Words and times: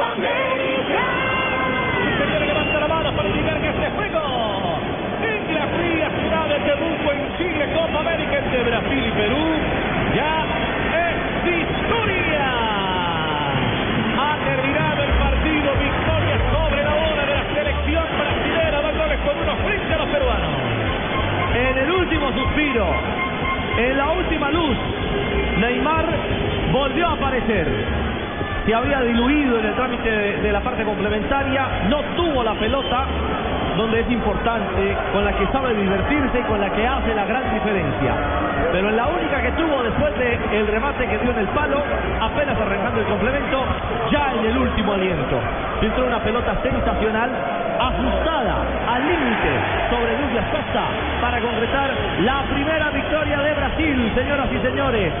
Copa 0.00 0.12
América. 0.12 1.02
Señores, 2.18 2.48
levanta 2.48 2.80
la 2.80 2.88
mano 2.88 3.12
para 3.14 3.28
indicar 3.28 3.60
que 3.60 3.68
este 3.68 3.90
juego 3.90 4.80
en 5.20 5.54
la 5.54 5.66
fría 5.76 6.10
ciudad 6.18 6.48
de 6.48 6.58
Temuco, 6.60 7.12
en 7.12 7.36
Chile, 7.36 7.68
Copa 7.74 8.00
América 8.00 8.38
entre 8.38 8.62
Brasil 8.62 9.04
y 9.06 9.12
Perú, 9.12 9.44
ya 10.16 10.46
es 11.04 11.16
historia. 11.52 12.48
Ha 14.16 14.38
terminado 14.42 15.04
el 15.04 15.12
partido, 15.20 15.68
victoria 15.76 16.36
sobre 16.48 16.82
la 16.82 16.94
hora 16.96 17.26
de 17.26 17.34
la 17.34 17.44
selección 17.52 18.04
brasilera, 18.16 18.80
dos 18.80 18.96
goles 18.96 19.18
por 19.20 19.36
uno 19.36 19.56
frente 19.68 19.94
a 19.94 19.98
los 19.98 20.08
peruanos. 20.08 20.50
En 21.60 21.76
el 21.76 21.90
último 21.90 22.32
suspiro, 22.32 22.86
en 23.76 23.98
la 23.98 24.10
última 24.12 24.50
luz, 24.50 24.76
Neymar 25.58 26.06
volvió 26.72 27.06
a 27.06 27.12
aparecer. 27.12 28.09
Se 28.70 28.76
había 28.76 29.00
diluido 29.00 29.58
en 29.58 29.66
el 29.66 29.74
trámite 29.74 30.08
de, 30.08 30.52
la 30.52 30.60
parte 30.60 30.84
complementaria, 30.84 31.66
no 31.88 31.98
tuvo 32.14 32.44
la 32.44 32.54
pelota, 32.54 33.04
donde 33.76 33.98
es 33.98 34.08
importante, 34.12 34.96
con 35.12 35.24
la 35.24 35.32
que 35.32 35.44
sabe 35.48 35.74
divertirse 35.74 36.38
y 36.38 36.42
con 36.44 36.60
la 36.60 36.70
que 36.70 36.86
hace 36.86 37.12
la 37.12 37.24
gran 37.24 37.52
diferencia. 37.52 38.14
Pero 38.70 38.90
en 38.90 38.96
la 38.96 39.08
única 39.08 39.42
que 39.42 39.50
tuvo 39.58 39.82
después 39.82 40.16
del 40.16 40.68
remate 40.68 41.04
que 41.04 41.18
dio 41.18 41.32
en 41.32 41.38
el 41.38 41.48
palo, 41.48 41.82
apenas 42.20 42.60
arrancando 42.60 43.00
el 43.00 43.06
complemento, 43.06 43.58
ya 44.12 44.34
en 44.38 44.44
el 44.44 44.56
último 44.56 44.92
aliento. 44.92 45.40
Entró 45.82 46.06
una 46.06 46.22
pelota 46.22 46.54
sensacional, 46.62 47.28
ajustada 47.80 48.54
al 48.86 49.02
límite 49.02 49.50
sobre 49.90 50.14
Douglas 50.14 50.46
Costa 50.52 50.84
para 51.20 51.40
concretar 51.40 51.90
la 52.20 52.44
primera 52.54 52.90
victoria 52.90 53.40
de 53.40 53.52
Brasil, 53.52 54.12
señoras 54.14 54.46
y 54.52 54.58
señores. 54.60 55.12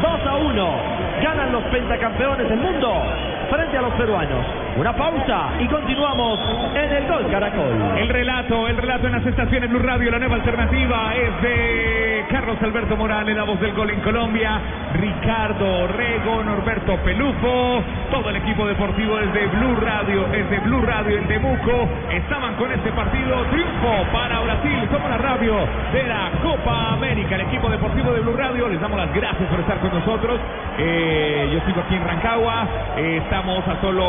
2 0.00 0.26
a 0.26 0.36
1. 0.36 1.05
Ganan 1.22 1.52
los 1.52 1.62
pentacampeones 1.64 2.48
del 2.48 2.58
mundo 2.58 3.02
frente 3.50 3.78
a 3.78 3.82
los 3.82 3.92
peruanos. 3.94 4.44
Una 4.76 4.94
pausa 4.94 5.50
y 5.58 5.66
continuamos 5.68 6.38
en 6.74 6.92
el 6.92 7.06
Gol 7.08 7.30
Caracol. 7.30 7.72
El 7.96 8.08
relato, 8.08 8.68
el 8.68 8.76
relato 8.76 9.06
en 9.06 9.12
las 9.12 9.26
estaciones 9.26 9.70
Blue 9.70 9.78
Radio, 9.78 10.10
la 10.10 10.18
nueva 10.18 10.34
alternativa 10.34 11.14
es 11.14 11.42
de 11.42 12.24
Carlos 12.30 12.56
Alberto 12.60 12.96
Morales, 12.96 13.36
la 13.36 13.44
voz 13.44 13.60
del 13.60 13.72
gol 13.72 13.90
en 13.90 14.00
Colombia, 14.00 14.60
Ricardo 14.94 15.84
Orrego, 15.84 16.42
Norberto 16.44 16.96
Pelufo, 17.04 17.82
todo 18.10 18.30
el 18.30 18.36
equipo 18.36 18.66
deportivo 18.66 19.16
desde 19.16 19.46
Blue 19.46 19.76
Radio, 19.80 20.24
desde 20.30 20.58
Blue 20.60 20.82
Radio 20.82 21.18
en 21.18 21.28
Temuco, 21.28 21.88
estaban 22.10 22.54
con 22.56 22.70
este 22.72 22.90
partido, 22.92 23.44
triunfo 23.50 24.12
para 24.12 24.40
Brasil, 24.40 24.88
somos 24.90 25.10
la 25.10 25.18
radio 25.18 25.54
de 25.92 26.02
la 26.02 26.30
Copa 26.42 26.92
América, 26.92 27.36
el 27.36 27.42
equipo 27.42 27.68
deportivo 27.70 28.05
de 28.05 28.05
Radio, 28.32 28.68
les 28.68 28.80
damos 28.80 28.98
las 28.98 29.12
gracias 29.14 29.48
por 29.48 29.60
estar 29.60 29.78
con 29.78 29.92
nosotros, 29.92 30.40
Eh, 30.78 31.48
yo 31.54 31.60
sigo 31.64 31.80
aquí 31.80 31.94
en 31.94 32.04
Rancagua, 32.04 32.66
eh, 32.98 33.22
estamos 33.24 33.66
a 33.66 33.80
solo 33.80 34.04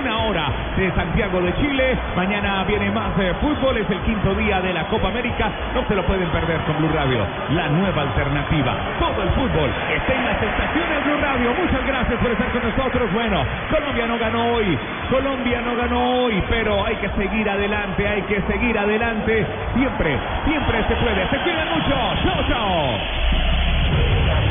una 0.00 0.24
hora 0.24 0.46
de 0.74 0.90
Santiago 0.92 1.42
de 1.42 1.54
Chile. 1.56 1.98
Mañana 2.16 2.64
viene 2.64 2.90
más 2.90 3.10
eh, 3.18 3.34
fútbol, 3.38 3.76
es 3.76 3.90
el 3.90 4.00
quinto 4.00 4.34
día 4.34 4.62
de 4.62 4.72
la 4.72 4.86
Copa 4.88 5.08
América. 5.08 5.50
No 5.74 5.86
se 5.86 5.94
lo 5.94 6.02
pueden 6.06 6.28
perder 6.30 6.58
con 6.62 6.78
Blue 6.78 6.88
Radio, 6.94 7.26
la 7.50 7.68
nueva 7.68 8.02
alternativa. 8.02 8.74
Todo 8.98 9.22
el 9.22 9.29
fútbol 9.60 9.70
está 9.94 10.14
en 10.14 10.24
las 10.24 10.42
estaciones 10.42 11.04
Blue 11.04 11.20
Radio. 11.20 11.54
Muchas 11.54 11.86
gracias 11.86 12.18
por 12.20 12.30
estar 12.30 12.50
con 12.50 12.62
nosotros. 12.62 13.12
Bueno, 13.12 13.44
Colombia 13.70 14.06
no 14.06 14.18
ganó 14.18 14.52
hoy, 14.54 14.78
Colombia 15.10 15.60
no 15.60 15.76
ganó 15.76 16.24
hoy, 16.24 16.42
pero 16.48 16.84
hay 16.84 16.96
que 16.96 17.08
seguir 17.10 17.48
adelante, 17.48 18.08
hay 18.08 18.22
que 18.22 18.40
seguir 18.42 18.78
adelante. 18.78 19.46
Siempre, 19.74 20.18
siempre 20.44 20.84
se 20.88 20.96
puede. 20.96 21.28
Se 21.28 21.38
quieren 21.42 21.68
mucho. 21.68 21.94
Chao, 22.24 22.44
chao. 22.48 24.49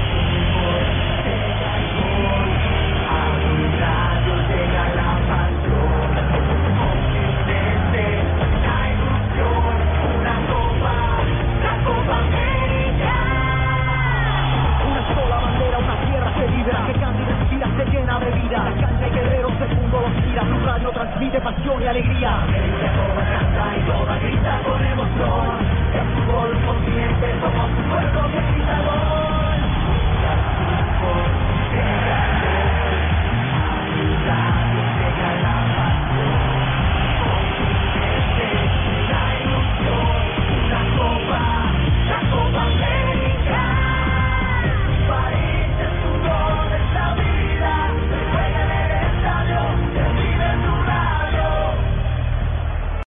de 21.94 22.00
alegría. 22.00 22.46
El 22.56 22.72
canta 23.16 23.78
y 23.78 23.82
toda 23.82 24.20
grita, 24.20 24.62
ponemos 24.64 25.08
flor. 25.16 25.60
El 25.94 26.06
fútbol 26.14 26.66
continente 26.66 27.29